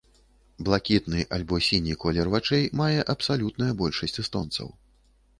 [0.67, 4.73] Блакітны альбо сіні колер вачэй мае абсалютная большасць эстонцаў.